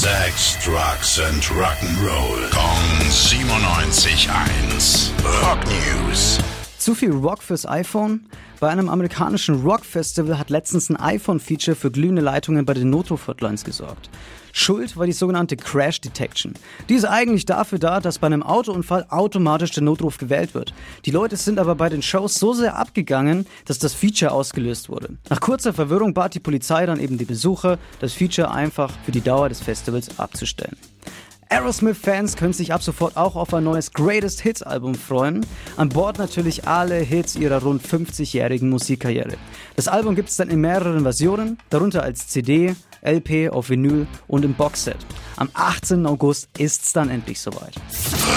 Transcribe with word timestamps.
Sex, 0.00 0.56
Drugs 0.64 1.20
and 1.20 1.44
Rock'n'Roll. 1.50 2.48
Kong 2.50 3.00
97.1. 3.10 5.10
Rock 5.42 5.58
News. 5.66 6.38
Zu 6.78 6.94
viel 6.94 7.10
Rock 7.10 7.42
fürs 7.42 7.66
iPhone? 7.66 8.22
Bei 8.60 8.70
einem 8.70 8.88
amerikanischen 8.88 9.60
Rock-Festival 9.60 10.38
hat 10.38 10.48
letztens 10.48 10.88
ein 10.88 10.96
iPhone-Feature 10.96 11.74
für 11.74 11.90
glühende 11.90 12.22
Leitungen 12.22 12.64
bei 12.64 12.72
den 12.72 12.88
Notruf-Hotlines 12.88 13.62
gesorgt. 13.62 14.08
Schuld 14.52 14.96
war 14.96 15.06
die 15.06 15.12
sogenannte 15.12 15.56
Crash 15.56 16.00
Detection. 16.00 16.54
Die 16.88 16.94
ist 16.94 17.04
eigentlich 17.04 17.46
dafür 17.46 17.78
da, 17.78 18.00
dass 18.00 18.18
bei 18.18 18.26
einem 18.26 18.42
Autounfall 18.42 19.06
automatisch 19.08 19.72
der 19.72 19.82
Notruf 19.82 20.18
gewählt 20.18 20.54
wird. 20.54 20.74
Die 21.04 21.10
Leute 21.10 21.36
sind 21.36 21.58
aber 21.58 21.74
bei 21.74 21.88
den 21.88 22.02
Shows 22.02 22.34
so 22.34 22.52
sehr 22.52 22.76
abgegangen, 22.76 23.46
dass 23.64 23.78
das 23.78 23.94
Feature 23.94 24.32
ausgelöst 24.32 24.88
wurde. 24.88 25.16
Nach 25.28 25.40
kurzer 25.40 25.72
Verwirrung 25.72 26.14
bat 26.14 26.34
die 26.34 26.40
Polizei 26.40 26.86
dann 26.86 27.00
eben 27.00 27.18
die 27.18 27.24
Besucher, 27.24 27.78
das 28.00 28.12
Feature 28.12 28.50
einfach 28.50 28.92
für 29.04 29.12
die 29.12 29.20
Dauer 29.20 29.48
des 29.48 29.60
Festivals 29.60 30.18
abzustellen. 30.18 30.76
Aerosmith-Fans 31.50 32.36
können 32.36 32.52
sich 32.52 32.72
ab 32.72 32.82
sofort 32.82 33.16
auch 33.16 33.34
auf 33.34 33.52
ein 33.52 33.64
neues 33.64 33.92
Greatest 33.92 34.40
Hits-Album 34.40 34.94
freuen. 34.94 35.44
An 35.76 35.88
Bord 35.88 36.18
natürlich 36.18 36.68
alle 36.68 36.96
Hits 36.96 37.34
ihrer 37.34 37.62
rund 37.62 37.82
50-jährigen 37.82 38.70
Musikkarriere. 38.70 39.36
Das 39.74 39.88
Album 39.88 40.14
gibt 40.14 40.28
es 40.28 40.36
dann 40.36 40.48
in 40.48 40.60
mehreren 40.60 41.02
Versionen, 41.02 41.58
darunter 41.68 42.04
als 42.04 42.28
CD, 42.28 42.76
LP, 43.02 43.50
auf 43.50 43.68
Vinyl 43.68 44.06
und 44.28 44.44
im 44.44 44.54
Boxset. 44.54 44.98
Am 45.36 45.48
18. 45.54 46.06
August 46.06 46.48
ist's 46.56 46.92
dann 46.92 47.10
endlich 47.10 47.40
soweit. 47.40 47.74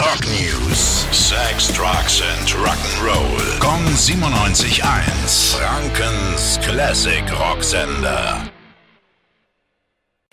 Rock 0.00 0.24
News. 0.40 1.06
Sex, 1.12 1.72
Drugs 1.74 2.22
and 2.22 2.50
Rock'n'Roll. 2.56 3.60
Kong 3.60 3.84
97.1. 3.94 5.56
Frankens 5.56 6.58
Classic 6.62 7.22
Rocksender. 7.38 8.55